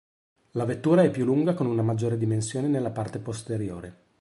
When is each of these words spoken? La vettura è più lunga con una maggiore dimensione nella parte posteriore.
La 0.53 0.65
vettura 0.65 1.03
è 1.03 1.11
più 1.11 1.25
lunga 1.25 1.53
con 1.53 1.67
una 1.67 1.83
maggiore 1.83 2.17
dimensione 2.17 2.67
nella 2.67 2.89
parte 2.89 3.19
posteriore. 3.19 3.95